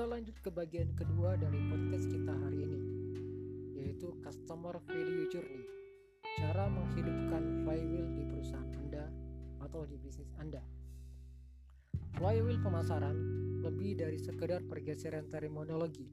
Kita 0.00 0.16
lanjut 0.16 0.40
ke 0.40 0.48
bagian 0.48 0.96
kedua 0.96 1.36
dari 1.36 1.60
podcast 1.68 2.08
kita 2.08 2.32
hari 2.32 2.64
ini, 2.64 2.80
yaitu 3.76 4.16
Customer 4.24 4.80
Value 4.88 5.28
Journey. 5.28 5.68
Cara 6.40 6.72
menghidupkan 6.72 7.68
flywheel 7.68 8.08
di 8.16 8.24
perusahaan 8.24 8.72
Anda 8.80 9.12
atau 9.60 9.84
di 9.84 10.00
bisnis 10.00 10.32
Anda. 10.40 10.64
Flywheel 12.16 12.64
pemasaran 12.64 13.12
lebih 13.60 14.00
dari 14.00 14.16
sekedar 14.16 14.64
pergeseran 14.64 15.28
terminologi. 15.28 16.08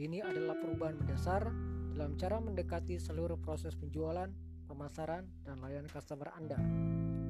Ini 0.00 0.24
adalah 0.24 0.56
perubahan 0.56 1.04
mendasar 1.04 1.44
dalam 1.92 2.16
cara 2.16 2.40
mendekati 2.40 2.96
seluruh 2.96 3.36
proses 3.36 3.76
penjualan, 3.76 4.32
pemasaran, 4.64 5.28
dan 5.44 5.60
layanan 5.60 5.92
customer 5.92 6.32
Anda. 6.40 6.56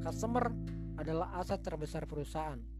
Customer 0.06 0.54
adalah 1.02 1.34
aset 1.42 1.58
terbesar 1.66 2.06
perusahaan 2.06 2.79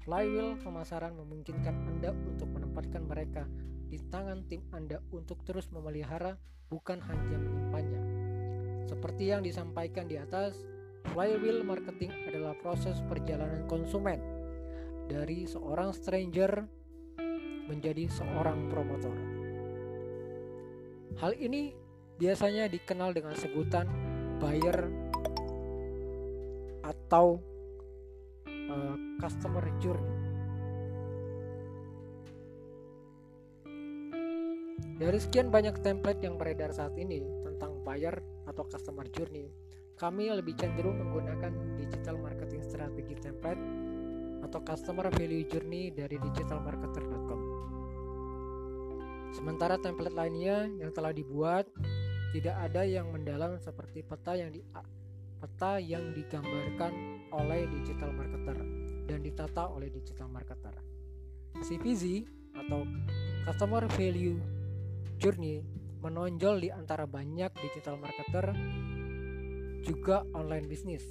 Flywheel 0.00 0.56
pemasaran 0.64 1.12
memungkinkan 1.12 1.76
Anda 1.84 2.16
untuk 2.16 2.48
menempatkan 2.56 3.04
mereka 3.04 3.44
di 3.92 4.00
tangan 4.08 4.48
tim 4.48 4.64
Anda 4.72 4.96
untuk 5.12 5.44
terus 5.44 5.68
memelihara 5.68 6.40
bukan 6.72 7.04
hanya 7.04 7.36
menyimpannya. 7.36 8.02
Seperti 8.88 9.28
yang 9.28 9.44
disampaikan 9.44 10.08
di 10.08 10.16
atas, 10.16 10.56
flywheel 11.12 11.60
marketing 11.66 12.10
adalah 12.26 12.56
proses 12.58 13.02
perjalanan 13.04 13.68
konsumen 13.68 14.18
dari 15.10 15.44
seorang 15.44 15.92
stranger 15.92 16.64
menjadi 17.68 18.08
seorang 18.08 18.72
promotor. 18.72 19.14
Hal 21.20 21.36
ini 21.36 21.76
biasanya 22.16 22.72
dikenal 22.72 23.12
dengan 23.12 23.36
sebutan 23.36 23.84
buyer 24.40 24.88
atau 26.80 27.49
uh, 28.70 28.94
customer 29.18 29.66
journey. 29.82 30.30
Dari 35.00 35.16
sekian 35.16 35.48
banyak 35.48 35.80
template 35.80 36.20
yang 36.20 36.36
beredar 36.36 36.76
saat 36.76 36.92
ini 37.00 37.24
tentang 37.40 37.80
buyer 37.82 38.20
atau 38.44 38.68
customer 38.68 39.08
journey, 39.08 39.48
kami 39.96 40.28
lebih 40.28 40.52
cenderung 40.60 41.00
menggunakan 41.00 41.52
digital 41.80 42.20
marketing 42.20 42.60
strategi 42.60 43.16
template 43.16 43.60
atau 44.44 44.60
customer 44.60 45.08
value 45.12 45.48
journey 45.48 45.88
dari 45.88 46.20
digitalmarketer.com. 46.20 47.40
Sementara 49.32 49.80
template 49.80 50.16
lainnya 50.16 50.68
yang 50.68 50.92
telah 50.92 51.16
dibuat 51.16 51.64
tidak 52.36 52.56
ada 52.60 52.84
yang 52.84 53.08
mendalam 53.08 53.56
seperti 53.56 54.04
peta 54.04 54.36
yang 54.36 54.52
di 54.52 54.60
peta 55.40 55.80
yang 55.80 56.12
digambarkan 56.12 57.19
oleh 57.34 57.66
digital 57.70 58.10
marketer 58.14 58.58
dan 59.06 59.18
ditata 59.22 59.70
oleh 59.70 59.90
digital 59.90 60.30
marketer. 60.30 60.74
CPZ 61.60 62.24
atau 62.54 62.86
Customer 63.46 63.84
Value 63.90 64.38
Journey 65.18 65.60
menonjol 66.00 66.56
di 66.64 66.68
antara 66.72 67.04
banyak 67.04 67.52
digital 67.60 68.00
marketer 68.00 68.56
juga 69.84 70.24
online 70.32 70.64
bisnis 70.68 71.04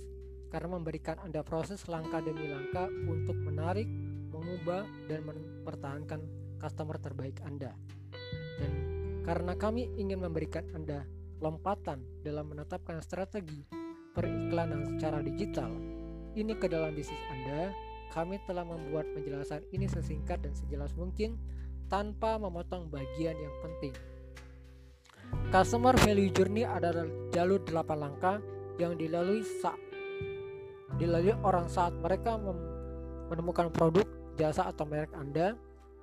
karena 0.50 0.78
memberikan 0.82 1.22
Anda 1.22 1.46
proses 1.46 1.86
langkah 1.86 2.26
demi 2.26 2.50
langkah 2.50 2.90
untuk 3.06 3.38
menarik, 3.38 3.86
mengubah, 4.34 4.82
dan 5.06 5.22
mempertahankan 5.30 6.20
customer 6.58 6.98
terbaik 6.98 7.38
Anda. 7.46 7.78
Dan 8.58 8.74
karena 9.22 9.54
kami 9.54 9.94
ingin 10.02 10.26
memberikan 10.26 10.66
Anda 10.74 11.06
lompatan 11.38 12.02
dalam 12.26 12.50
menetapkan 12.50 12.98
strategi 13.06 13.62
periklanan 14.18 14.90
secara 14.90 15.22
digital 15.22 15.99
ini 16.40 16.56
ke 16.56 16.72
dalam 16.72 16.96
bisnis 16.96 17.20
Anda, 17.28 17.76
kami 18.16 18.40
telah 18.48 18.64
membuat 18.64 19.06
penjelasan 19.12 19.68
ini 19.76 19.86
sesingkat 19.92 20.40
dan 20.40 20.56
sejelas 20.56 20.96
mungkin 20.96 21.36
tanpa 21.92 22.40
memotong 22.40 22.88
bagian 22.88 23.36
yang 23.36 23.56
penting. 23.60 23.94
Customer 25.54 25.94
Value 26.02 26.34
Journey 26.34 26.66
adalah 26.66 27.06
jalur 27.30 27.62
8 27.62 27.76
langkah 28.00 28.42
yang 28.82 28.98
dilalui 28.98 29.46
saat 29.62 29.78
dilalui 30.98 31.36
orang 31.46 31.70
saat 31.70 31.94
mereka 31.96 32.36
menemukan 33.30 33.70
produk, 33.70 34.04
jasa 34.36 34.68
atau 34.68 34.84
merek 34.90 35.14
Anda, 35.14 35.54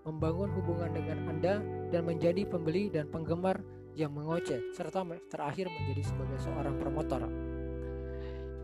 membangun 0.07 0.55
hubungan 0.55 0.95
dengan 0.95 1.19
Anda 1.27 1.59
dan 1.91 2.07
menjadi 2.07 2.47
pembeli 2.47 2.89
dan 2.89 3.11
penggemar 3.11 3.61
yang 3.99 4.15
mengoceh 4.15 4.73
serta 4.77 5.03
terakhir 5.27 5.67
menjadi 5.67 6.03
sebagai 6.07 6.39
seorang 6.39 6.77
promotor. 6.79 7.27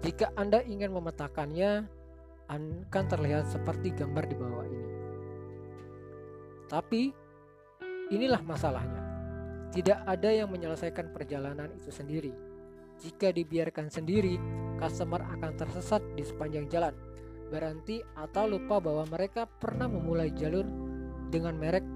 Jika 0.02 0.34
Anda 0.34 0.66
ingin 0.66 0.90
memetakannya, 0.90 1.86
akan 2.50 3.04
terlihat 3.06 3.48
seperti 3.48 3.94
gambar 3.94 4.24
di 4.26 4.36
bawah 4.36 4.66
ini. 4.66 4.88
Tapi, 6.66 7.02
inilah 8.10 8.42
masalahnya. 8.42 9.02
Tidak 9.72 10.04
ada 10.04 10.28
yang 10.28 10.52
menyelesaikan 10.52 11.14
perjalanan 11.14 11.72
itu 11.78 11.88
sendiri. 11.88 12.34
Jika 13.00 13.32
dibiarkan 13.32 13.88
sendiri, 13.88 14.36
customer 14.76 15.22
akan 15.38 15.54
tersesat 15.56 16.02
di 16.12 16.26
sepanjang 16.26 16.68
jalan, 16.68 16.92
berhenti 17.48 18.02
atau 18.18 18.50
lupa 18.50 18.82
bahwa 18.82 19.06
mereka 19.08 19.46
pernah 19.46 19.86
memulai 19.88 20.34
jalur 20.34 20.66
dengan 21.32 21.56
merek, 21.56 21.86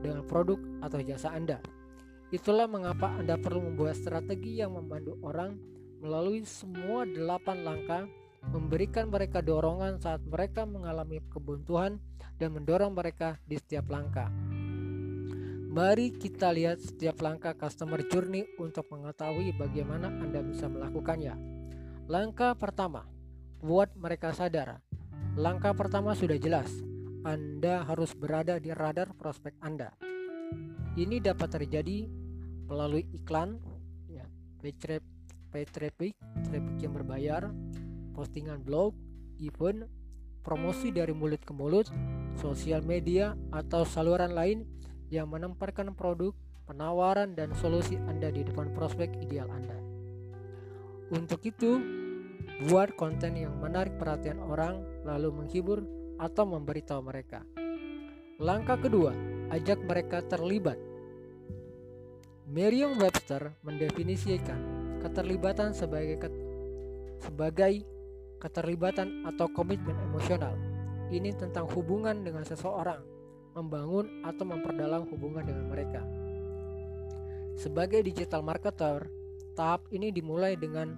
dengan 0.00 0.24
produk 0.24 0.56
atau 0.80 1.02
jasa 1.04 1.34
Anda. 1.34 1.60
Itulah 2.32 2.70
mengapa 2.70 3.12
Anda 3.18 3.36
perlu 3.36 3.72
membuat 3.72 3.98
strategi 3.98 4.62
yang 4.62 4.78
membantu 4.78 5.20
orang 5.20 5.58
melalui 5.98 6.46
semua 6.46 7.02
delapan 7.04 7.66
langkah 7.66 8.02
memberikan 8.48 9.10
mereka 9.10 9.42
dorongan 9.42 9.98
saat 9.98 10.22
mereka 10.22 10.62
mengalami 10.62 11.18
kebuntuan 11.26 11.98
dan 12.38 12.54
mendorong 12.54 12.94
mereka 12.94 13.36
di 13.44 13.58
setiap 13.58 13.90
langkah. 13.90 14.30
Mari 15.68 16.16
kita 16.16 16.48
lihat 16.54 16.80
setiap 16.80 17.20
langkah 17.20 17.52
customer 17.52 18.00
journey 18.08 18.46
untuk 18.56 18.88
mengetahui 18.88 19.52
bagaimana 19.58 20.08
Anda 20.08 20.40
bisa 20.40 20.64
melakukannya. 20.64 21.36
Langkah 22.08 22.56
pertama, 22.56 23.04
buat 23.60 23.92
mereka 23.92 24.32
sadar. 24.32 24.80
Langkah 25.36 25.76
pertama 25.76 26.16
sudah 26.16 26.40
jelas, 26.40 26.72
Anda 27.20 27.84
harus 27.84 28.16
berada 28.16 28.56
di 28.56 28.72
radar 28.72 29.12
prospek 29.12 29.60
Anda. 29.60 29.92
Ini 30.96 31.20
dapat 31.20 31.60
terjadi 31.60 32.08
melalui 32.66 33.04
iklan, 33.12 33.60
ya, 34.08 34.24
page 34.64 34.98
paid 35.48 35.68
traffic, 35.72 36.14
traffic 36.48 36.76
yang 36.80 36.92
berbayar, 36.94 37.50
postingan 38.12 38.60
blog, 38.62 38.92
event, 39.40 39.88
promosi 40.44 40.92
dari 40.92 41.12
mulut 41.12 41.42
ke 41.44 41.52
mulut, 41.52 41.88
sosial 42.40 42.84
media, 42.84 43.36
atau 43.52 43.84
saluran 43.84 44.32
lain 44.32 44.64
yang 45.08 45.28
menempatkan 45.28 45.92
produk, 45.96 46.32
penawaran, 46.68 47.32
dan 47.32 47.52
solusi 47.56 47.96
Anda 47.96 48.28
di 48.28 48.44
depan 48.44 48.72
prospek 48.76 49.16
ideal 49.24 49.48
Anda. 49.48 49.76
Untuk 51.08 51.40
itu, 51.48 51.80
buat 52.68 52.92
konten 52.96 53.36
yang 53.40 53.56
menarik 53.56 53.96
perhatian 53.96 54.40
orang, 54.40 54.84
lalu 55.04 55.32
menghibur 55.32 55.80
atau 56.20 56.44
memberitahu 56.44 57.00
mereka. 57.00 57.40
Langkah 58.38 58.76
kedua, 58.76 59.16
ajak 59.48 59.80
mereka 59.82 60.20
terlibat. 60.26 60.76
Merriam-Webster 62.48 63.60
mendefinisikan 63.60 64.60
keterlibatan 64.98 65.74
sebagai 65.74 66.16
ket, 66.18 66.34
sebagai 67.22 67.82
keterlibatan 68.38 69.26
atau 69.26 69.50
komitmen 69.50 69.98
emosional. 70.10 70.54
Ini 71.08 71.34
tentang 71.34 71.66
hubungan 71.72 72.20
dengan 72.22 72.44
seseorang, 72.44 73.00
membangun 73.56 74.22
atau 74.22 74.44
memperdalam 74.44 75.08
hubungan 75.08 75.42
dengan 75.42 75.66
mereka. 75.66 76.02
Sebagai 77.58 78.06
digital 78.06 78.44
marketer, 78.46 79.10
tahap 79.58 79.82
ini 79.90 80.14
dimulai 80.14 80.54
dengan 80.54 80.94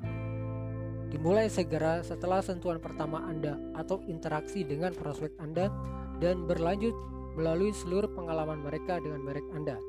dimulai 1.08 1.48
segera 1.48 2.04
setelah 2.04 2.44
sentuhan 2.44 2.78
pertama 2.78 3.24
Anda 3.24 3.56
atau 3.74 4.04
interaksi 4.06 4.62
dengan 4.62 4.92
prospek 4.92 5.34
Anda 5.40 5.72
dan 6.20 6.44
berlanjut 6.44 6.92
melalui 7.34 7.72
seluruh 7.72 8.12
pengalaman 8.12 8.60
mereka 8.60 9.00
dengan 9.00 9.24
merek 9.24 9.46
Anda. 9.56 9.80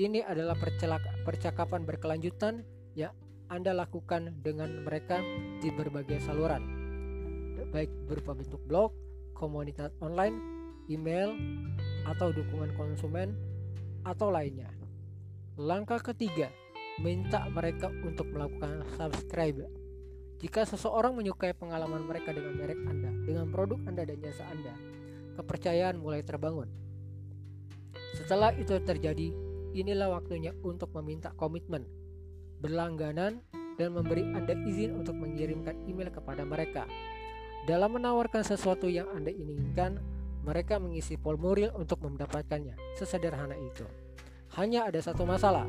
Ini 0.00 0.24
adalah 0.24 0.56
percakapan 1.26 1.84
berkelanjutan 1.84 2.62
ya 2.94 3.14
Anda 3.50 3.74
lakukan 3.74 4.42
dengan 4.46 4.86
mereka 4.86 5.18
di 5.58 5.74
berbagai 5.74 6.22
saluran, 6.22 6.62
baik 7.74 7.90
berupa 8.06 8.34
bentuk 8.34 8.62
blog, 8.66 8.94
komunitas 9.34 9.90
online, 9.98 10.38
email, 10.86 11.34
atau 12.06 12.30
dukungan 12.30 12.74
konsumen, 12.78 13.34
atau 14.06 14.30
lainnya. 14.30 14.70
Langkah 15.58 15.98
ketiga, 15.98 16.50
minta 17.02 17.42
mereka 17.50 17.90
untuk 18.06 18.30
melakukan 18.30 18.86
subscribe. 18.94 19.66
Jika 20.40 20.64
seseorang 20.64 21.12
menyukai 21.18 21.52
pengalaman 21.52 22.06
mereka 22.06 22.32
dengan 22.32 22.56
merek 22.56 22.80
Anda, 22.86 23.10
dengan 23.26 23.46
produk 23.52 23.82
Anda 23.84 24.08
dan 24.08 24.18
jasa 24.24 24.46
Anda, 24.48 24.72
kepercayaan 25.36 26.00
mulai 26.00 26.22
terbangun. 26.24 26.70
Setelah 28.16 28.54
itu 28.56 28.78
terjadi, 28.80 29.34
inilah 29.76 30.16
waktunya 30.16 30.56
untuk 30.64 30.94
meminta 30.96 31.34
komitmen 31.36 31.99
berlangganan, 32.60 33.40
dan 33.80 33.96
memberi 33.96 34.20
Anda 34.36 34.52
izin 34.52 34.92
untuk 35.00 35.16
mengirimkan 35.16 35.88
email 35.88 36.12
kepada 36.12 36.44
mereka. 36.44 36.84
Dalam 37.64 37.96
menawarkan 37.96 38.44
sesuatu 38.44 38.88
yang 38.92 39.08
Anda 39.12 39.32
inginkan, 39.32 39.96
mereka 40.44 40.76
mengisi 40.76 41.16
formulir 41.16 41.72
untuk 41.76 42.04
mendapatkannya. 42.04 42.76
Sesederhana 42.96 43.56
itu. 43.56 43.84
Hanya 44.56 44.88
ada 44.88 45.00
satu 45.00 45.24
masalah. 45.24 45.64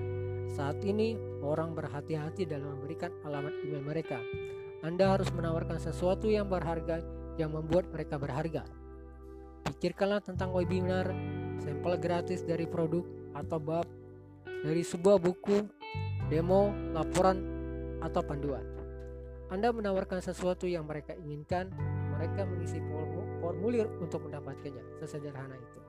Saat 0.52 0.84
ini 0.84 1.16
orang 1.40 1.72
berhati-hati 1.72 2.44
dalam 2.44 2.80
memberikan 2.80 3.12
alamat 3.24 3.56
email 3.64 3.84
mereka. 3.84 4.20
Anda 4.84 5.16
harus 5.16 5.32
menawarkan 5.32 5.80
sesuatu 5.80 6.28
yang 6.28 6.52
berharga 6.52 7.00
yang 7.40 7.56
membuat 7.56 7.88
mereka 7.94 8.20
berharga. 8.20 8.68
Pikirkanlah 9.68 10.20
tentang 10.20 10.52
webinar, 10.52 11.08
sampel 11.62 11.96
gratis 12.02 12.42
dari 12.44 12.66
produk 12.66 13.06
atau 13.38 13.62
bab, 13.62 13.88
dari 14.44 14.82
sebuah 14.82 15.22
buku, 15.22 15.64
demo, 16.32 16.72
laporan, 16.96 17.44
atau 18.00 18.24
panduan. 18.24 18.64
Anda 19.52 19.76
menawarkan 19.76 20.24
sesuatu 20.24 20.64
yang 20.64 20.88
mereka 20.88 21.12
inginkan, 21.20 21.68
mereka 22.16 22.48
mengisi 22.48 22.80
formulir 23.44 23.92
untuk 24.00 24.24
mendapatkannya. 24.24 25.04
Sesederhana 25.04 25.60
itu. 25.60 25.80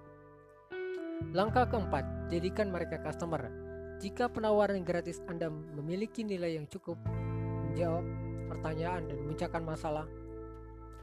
Langkah 1.30 1.70
keempat, 1.70 2.26
jadikan 2.26 2.74
mereka 2.74 2.98
customer. 2.98 3.46
Jika 4.02 4.26
penawaran 4.26 4.82
gratis 4.82 5.22
Anda 5.30 5.46
memiliki 5.46 6.26
nilai 6.26 6.58
yang 6.58 6.66
cukup 6.66 6.98
menjawab 7.70 8.02
pertanyaan 8.50 9.06
dan 9.06 9.16
memecahkan 9.22 9.62
masalah, 9.62 10.10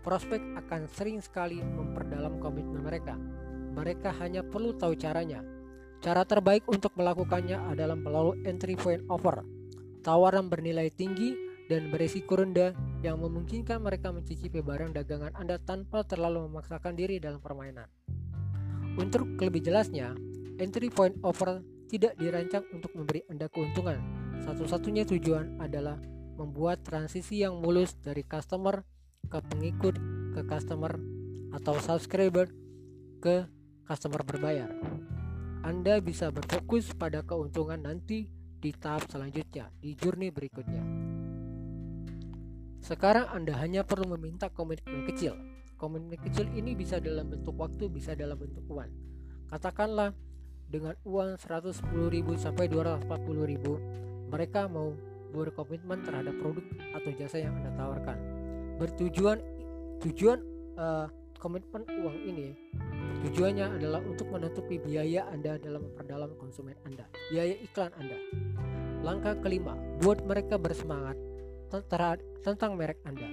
prospek 0.04 0.44
akan 0.60 0.92
sering 0.92 1.24
sekali 1.24 1.64
memperdalam 1.64 2.44
komitmen 2.44 2.84
mereka. 2.84 3.16
Mereka 3.72 4.12
hanya 4.20 4.44
perlu 4.44 4.76
tahu 4.76 5.00
caranya. 5.00 5.40
Cara 6.00 6.24
terbaik 6.24 6.64
untuk 6.72 6.96
melakukannya 6.96 7.60
adalah 7.76 8.00
melalui 8.00 8.40
entry 8.48 8.80
point 8.80 9.04
offer, 9.12 9.44
tawaran 10.00 10.48
bernilai 10.48 10.88
tinggi 10.96 11.36
dan 11.68 11.92
berisiko 11.92 12.40
rendah 12.40 12.72
yang 13.04 13.20
memungkinkan 13.20 13.84
mereka 13.84 14.16
mencicipi 14.16 14.64
barang 14.64 14.96
dagangan 14.96 15.36
Anda 15.36 15.60
tanpa 15.60 16.08
terlalu 16.08 16.48
memaksakan 16.48 16.96
diri 16.96 17.20
dalam 17.20 17.44
permainan. 17.44 17.92
Untuk 18.96 19.28
lebih 19.44 19.60
jelasnya, 19.60 20.16
entry 20.56 20.88
point 20.88 21.20
offer 21.20 21.60
tidak 21.92 22.16
dirancang 22.16 22.64
untuk 22.72 22.96
memberi 22.96 23.28
Anda 23.28 23.52
keuntungan. 23.52 24.00
Satu-satunya 24.48 25.04
tujuan 25.04 25.60
adalah 25.60 26.00
membuat 26.40 26.80
transisi 26.88 27.44
yang 27.44 27.60
mulus 27.60 28.00
dari 28.00 28.24
customer 28.24 28.88
ke 29.28 29.40
pengikut 29.52 30.00
ke 30.32 30.42
customer 30.48 30.96
atau 31.52 31.76
subscriber 31.84 32.48
ke 33.20 33.44
customer 33.84 34.24
berbayar. 34.24 34.72
Anda 35.60 36.00
bisa 36.00 36.32
berfokus 36.32 36.96
pada 36.96 37.20
keuntungan 37.20 37.84
nanti 37.84 38.32
di 38.60 38.72
tahap 38.72 39.12
selanjutnya, 39.12 39.68
di 39.84 39.92
journey 39.92 40.32
berikutnya. 40.32 40.84
Sekarang 42.80 43.28
Anda 43.28 43.60
hanya 43.60 43.84
perlu 43.84 44.16
meminta 44.16 44.48
komitmen 44.48 45.04
kecil. 45.04 45.36
Komitmen 45.76 46.16
kecil 46.16 46.48
ini 46.56 46.76
bisa 46.80 47.04
dalam 47.04 47.28
bentuk 47.28 47.60
waktu, 47.60 47.92
bisa 47.92 48.16
dalam 48.16 48.40
bentuk 48.40 48.64
uang. 48.72 48.92
Katakanlah 49.52 50.16
dengan 50.72 50.96
uang 51.04 51.36
110.000 51.36 51.84
sampai 52.40 52.66
240.000, 52.72 54.32
mereka 54.32 54.72
mau 54.72 54.96
berkomitmen 55.36 56.00
terhadap 56.08 56.40
produk 56.40 56.66
atau 56.96 57.12
jasa 57.20 57.38
yang 57.44 57.52
Anda 57.60 57.76
tawarkan. 57.76 58.18
Bertujuan 58.80 59.38
tujuan 60.00 60.40
uh, 60.80 61.12
komitmen 61.40 61.88
uang 61.88 62.18
ini 62.28 62.52
tujuannya 63.26 63.80
adalah 63.80 64.04
untuk 64.04 64.28
menutupi 64.28 64.76
biaya 64.78 65.26
Anda 65.32 65.56
dalam 65.56 65.88
memperdalam 65.88 66.36
konsumen 66.36 66.76
Anda, 66.84 67.08
biaya 67.32 67.56
iklan 67.64 67.92
Anda. 67.96 68.20
Langkah 69.00 69.40
kelima, 69.40 69.80
buat 70.04 70.20
mereka 70.28 70.60
bersemangat 70.60 71.16
tentang 72.44 72.76
merek 72.76 73.00
Anda. 73.08 73.28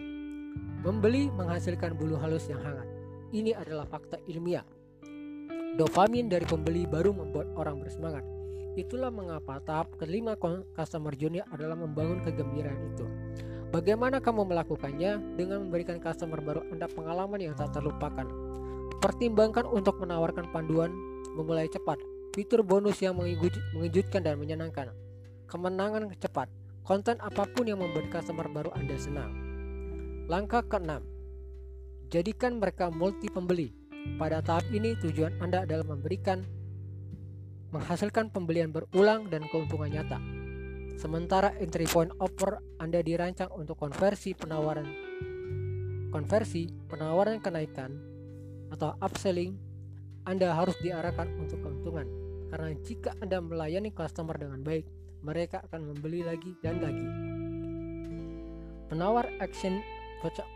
Membeli 0.87 1.27
menghasilkan 1.35 1.99
bulu 1.99 2.15
halus 2.19 2.47
yang 2.47 2.63
hangat. 2.63 2.87
Ini 3.35 3.59
adalah 3.59 3.87
fakta 3.91 4.23
ilmiah. 4.31 4.63
Dopamin 5.75 6.31
dari 6.31 6.47
pembeli 6.47 6.87
baru 6.87 7.11
membuat 7.11 7.51
orang 7.59 7.83
bersemangat 7.83 8.23
Itulah 8.77 9.09
mengapa 9.09 9.57
tahap 9.65 9.97
kelima 9.97 10.37
customer 10.77 11.17
journey 11.17 11.41
adalah 11.49 11.81
membangun 11.81 12.21
kegembiraan 12.21 12.77
itu. 12.93 13.09
Bagaimana 13.77 14.25
kamu 14.25 14.49
melakukannya 14.49 15.37
dengan 15.37 15.69
memberikan 15.69 16.01
customer 16.01 16.41
baru 16.41 16.65
Anda 16.73 16.89
pengalaman 16.89 17.37
yang 17.45 17.53
tak 17.61 17.77
terlupakan. 17.77 18.25
Pertimbangkan 19.05 19.69
untuk 19.69 20.01
menawarkan 20.01 20.49
panduan 20.49 20.97
memulai 21.37 21.69
cepat, 21.69 22.01
fitur 22.33 22.65
bonus 22.65 23.05
yang 23.05 23.13
mengejutkan 23.21 24.25
dan 24.25 24.41
menyenangkan, 24.41 24.97
kemenangan 25.45 26.09
cepat, 26.17 26.49
konten 26.89 27.21
apa 27.21 27.45
pun 27.53 27.69
yang 27.69 27.77
membuat 27.77 28.09
customer 28.09 28.49
baru 28.49 28.73
Anda 28.73 28.97
senang. 28.97 29.37
Langkah 30.25 30.65
keenam, 30.65 31.05
jadikan 32.09 32.57
mereka 32.57 32.89
multi 32.89 33.29
pembeli. 33.29 33.77
Pada 34.17 34.41
tahap 34.41 34.65
ini 34.73 34.97
tujuan 35.05 35.37
Anda 35.37 35.69
adalah 35.69 35.85
memberikan 35.85 36.49
menghasilkan 37.77 38.33
pembelian 38.33 38.73
berulang 38.73 39.29
dan 39.29 39.45
keuntungan 39.53 39.93
nyata. 39.93 40.46
Sementara 40.97 41.53
entry 41.61 41.85
point 41.85 42.09
offer 42.25 42.57
Anda 42.81 43.05
dirancang 43.05 43.53
untuk 43.53 43.77
konversi 43.77 44.33
penawaran 44.33 44.89
konversi 46.09 46.73
penawaran 46.89 47.45
kenaikan 47.45 47.93
atau 48.73 48.97
upselling 49.05 49.61
Anda 50.25 50.57
harus 50.57 50.75
diarahkan 50.81 51.37
untuk 51.37 51.61
keuntungan. 51.61 52.09
Karena 52.49 52.73
jika 52.81 53.13
Anda 53.21 53.45
melayani 53.45 53.93
customer 53.93 54.41
dengan 54.41 54.65
baik, 54.65 54.89
mereka 55.21 55.61
akan 55.69 55.93
membeli 55.93 56.25
lagi 56.25 56.57
dan 56.65 56.81
lagi. 56.81 57.07
Penawar 58.89 59.29
action 59.45 59.85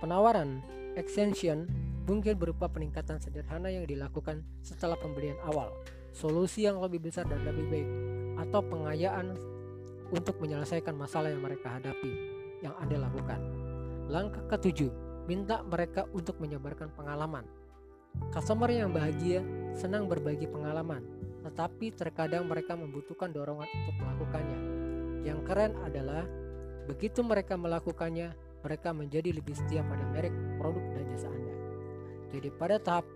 penawaran 0.00 0.64
extension 0.96 1.68
mungkin 2.08 2.40
berupa 2.40 2.66
peningkatan 2.66 3.20
sederhana 3.20 3.68
yang 3.68 3.84
dilakukan 3.84 4.42
setelah 4.64 4.96
pembelian 4.96 5.38
awal 5.44 5.70
solusi 6.10 6.66
yang 6.66 6.82
lebih 6.82 6.98
besar 6.98 7.22
dan 7.30 7.46
lebih 7.46 7.66
baik, 7.70 7.88
atau 8.42 8.60
pengayaan 8.66 9.38
untuk 10.10 10.42
menyelesaikan 10.42 10.94
masalah 10.94 11.30
yang 11.30 11.42
mereka 11.42 11.78
hadapi 11.78 12.12
yang 12.60 12.74
Anda 12.76 13.08
lakukan. 13.08 13.40
Langkah 14.10 14.42
ketujuh, 14.50 14.90
minta 15.24 15.62
mereka 15.62 16.04
untuk 16.10 16.36
menyebarkan 16.42 16.90
pengalaman. 16.92 17.46
Customer 18.34 18.66
yang 18.66 18.90
bahagia 18.90 19.40
senang 19.78 20.10
berbagi 20.10 20.50
pengalaman, 20.50 21.06
tetapi 21.46 21.94
terkadang 21.94 22.50
mereka 22.50 22.74
membutuhkan 22.74 23.30
dorongan 23.30 23.70
untuk 23.70 23.96
melakukannya. 24.02 24.58
Yang 25.22 25.40
keren 25.46 25.72
adalah 25.86 26.26
begitu 26.90 27.22
mereka 27.22 27.54
melakukannya, 27.54 28.34
mereka 28.66 28.90
menjadi 28.90 29.30
lebih 29.30 29.54
setia 29.54 29.86
pada 29.86 30.02
merek, 30.10 30.34
produk, 30.58 30.84
dan 30.90 31.04
jasa 31.14 31.28
Anda. 31.30 31.54
Jadi 32.34 32.48
pada 32.50 32.76
tahap 32.82 33.06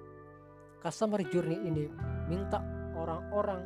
customer 0.79 1.21
journey 1.27 1.59
ini, 1.59 1.91
minta 2.31 2.63
orang-orang 2.95 3.63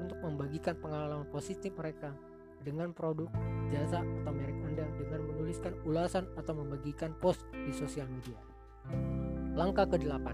untuk 0.00 0.22
membagikan 0.22 0.78
pengalaman 0.78 1.26
positif 1.28 1.74
mereka 1.76 2.14
dengan 2.62 2.92
produk, 2.92 3.28
jasa, 3.72 4.04
atau 4.22 4.32
merek 4.32 4.58
Anda 4.66 4.86
dengan 4.96 5.20
menuliskan 5.24 5.72
ulasan 5.84 6.28
atau 6.36 6.52
membagikan 6.56 7.16
post 7.18 7.44
di 7.52 7.72
sosial 7.72 8.06
media. 8.08 8.36
Langkah 9.56 9.88
ke-8, 9.88 10.26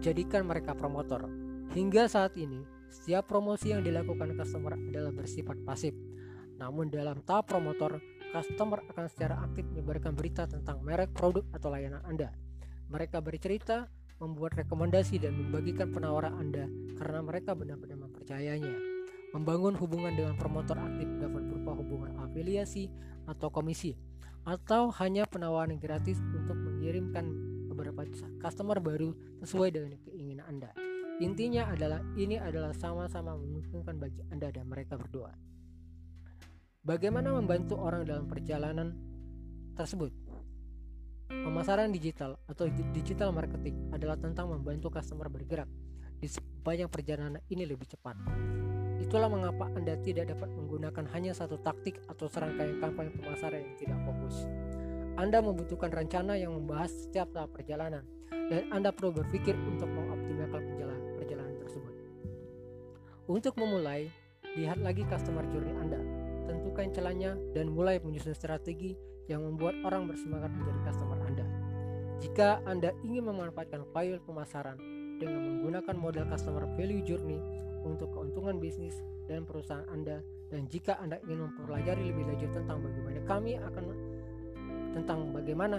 jadikan 0.00 0.46
mereka 0.46 0.76
promotor. 0.76 1.26
Hingga 1.72 2.08
saat 2.10 2.36
ini, 2.36 2.62
setiap 2.92 3.24
promosi 3.24 3.72
yang 3.72 3.80
dilakukan 3.80 4.36
customer 4.36 4.76
adalah 4.76 5.12
bersifat 5.16 5.56
pasif. 5.64 5.96
Namun 6.60 6.92
dalam 6.92 7.24
tahap 7.24 7.48
promotor, 7.48 7.98
customer 8.30 8.84
akan 8.92 9.06
secara 9.08 9.40
aktif 9.40 9.64
menyebarkan 9.72 10.12
berita 10.12 10.44
tentang 10.44 10.84
merek, 10.84 11.10
produk, 11.16 11.42
atau 11.56 11.72
layanan 11.72 12.04
Anda. 12.04 12.30
Mereka 12.92 13.24
bercerita 13.24 13.88
membuat 14.20 14.54
rekomendasi 14.54 15.18
dan 15.18 15.34
membagikan 15.34 15.90
penawaran 15.90 16.36
Anda 16.36 16.68
karena 17.00 17.24
mereka 17.24 17.56
benar-benar 17.56 17.98
mempercayainya. 17.98 18.91
Membangun 19.32 19.72
hubungan 19.80 20.12
dengan 20.12 20.36
promotor 20.36 20.76
aktif 20.76 21.08
dapat 21.16 21.48
berupa 21.48 21.72
hubungan 21.72 22.12
afiliasi 22.20 22.92
atau 23.24 23.48
komisi, 23.48 23.96
atau 24.44 24.92
hanya 25.00 25.24
penawaran 25.24 25.80
gratis 25.80 26.20
untuk 26.36 26.58
mengirimkan 26.60 27.32
beberapa 27.72 28.04
customer 28.44 28.76
baru 28.76 29.16
sesuai 29.40 29.72
dengan 29.72 29.96
keinginan 30.04 30.44
Anda. 30.44 30.70
Intinya 31.24 31.70
adalah 31.72 32.04
ini 32.18 32.36
adalah 32.36 32.76
sama-sama 32.76 33.32
menguntungkan 33.38 33.96
bagi 33.96 34.20
Anda 34.28 34.52
dan 34.52 34.68
mereka 34.68 35.00
berdua. 35.00 35.32
Bagaimana 36.82 37.32
membantu 37.32 37.78
orang 37.78 38.02
dalam 38.02 38.26
perjalanan 38.26 38.92
tersebut? 39.78 40.10
Pemasaran 41.30 41.88
digital 41.88 42.36
atau 42.44 42.68
digital 42.92 43.32
marketing 43.32 43.88
adalah 43.94 44.20
tentang 44.20 44.52
membantu 44.52 44.92
customer 44.92 45.32
bergerak 45.32 45.70
di 46.20 46.28
sepanjang 46.28 46.92
perjalanan 46.92 47.40
ini 47.48 47.64
lebih 47.64 47.88
cepat. 47.88 48.18
Itulah 49.02 49.26
mengapa 49.26 49.66
Anda 49.74 49.98
tidak 49.98 50.30
dapat 50.30 50.54
menggunakan 50.54 51.04
hanya 51.10 51.34
satu 51.34 51.58
taktik 51.58 51.98
atau 52.06 52.30
serangkaian 52.30 52.78
kampanye 52.78 53.10
pemasaran 53.18 53.58
yang 53.58 53.74
tidak 53.74 53.98
fokus. 54.06 54.46
Anda 55.18 55.42
membutuhkan 55.42 55.90
rencana 55.90 56.38
yang 56.38 56.54
membahas 56.54 56.94
setiap 56.94 57.34
tahap 57.34 57.50
perjalanan, 57.50 58.06
dan 58.30 58.70
Anda 58.70 58.94
perlu 58.94 59.10
berpikir 59.20 59.58
untuk 59.58 59.90
mengoptimalkan 59.90 60.62
perjalanan, 60.70 61.02
perjalanan 61.18 61.56
tersebut. 61.60 61.94
Untuk 63.26 63.58
memulai, 63.58 64.06
lihat 64.54 64.78
lagi 64.78 65.02
customer 65.10 65.44
journey 65.50 65.74
Anda, 65.82 65.98
tentukan 66.46 66.94
celahnya, 66.94 67.34
dan 67.52 67.74
mulai 67.74 67.98
menyusun 67.98 68.38
strategi 68.38 68.94
yang 69.26 69.42
membuat 69.42 69.76
orang 69.82 70.06
bersemangat 70.06 70.54
menjadi 70.54 70.80
customer 70.88 71.18
Anda. 71.26 71.46
Jika 72.22 72.62
Anda 72.70 72.94
ingin 73.02 73.26
memanfaatkan 73.26 73.82
file 73.90 74.22
pemasaran 74.22 74.78
dengan 75.18 75.42
menggunakan 75.42 75.94
model 75.98 76.24
customer 76.30 76.70
value 76.78 77.02
journey 77.02 77.42
untuk 77.82 78.14
keuntungan 78.14 78.58
bisnis 78.62 78.94
dan 79.26 79.46
perusahaan 79.46 79.86
Anda 79.90 80.22
dan 80.52 80.68
jika 80.68 81.00
Anda 81.00 81.16
ingin 81.24 81.48
mempelajari 81.48 82.12
lebih 82.12 82.28
lanjut 82.28 82.50
tentang 82.52 82.78
bagaimana 82.84 83.20
kami 83.24 83.52
akan 83.56 83.84
tentang 84.92 85.18
bagaimana 85.32 85.78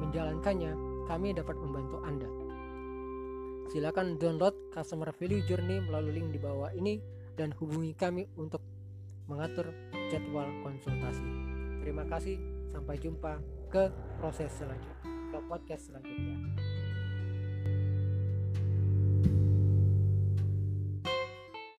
menjalankannya, 0.00 0.72
kami 1.04 1.36
dapat 1.36 1.56
membantu 1.60 2.00
Anda. 2.00 2.28
Silakan 3.68 4.16
download 4.16 4.56
Customer 4.72 5.12
Value 5.12 5.44
Journey 5.44 5.84
melalui 5.84 6.16
link 6.16 6.32
di 6.32 6.40
bawah 6.40 6.72
ini 6.72 6.96
dan 7.36 7.52
hubungi 7.60 7.92
kami 7.92 8.24
untuk 8.40 8.64
mengatur 9.28 9.68
jadwal 10.08 10.48
konsultasi. 10.64 11.28
Terima 11.84 12.08
kasih, 12.08 12.40
sampai 12.72 12.96
jumpa 12.96 13.44
ke 13.68 13.92
proses 14.16 14.48
selanjutnya, 14.56 15.04
ke 15.28 15.38
podcast 15.44 15.92
selanjutnya. 15.92 16.47